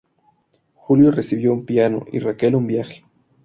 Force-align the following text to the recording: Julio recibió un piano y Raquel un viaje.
Julio 0.73 1.11
recibió 1.11 1.53
un 1.53 1.67
piano 1.67 2.05
y 2.11 2.17
Raquel 2.17 2.55
un 2.55 2.65
viaje. 2.65 3.05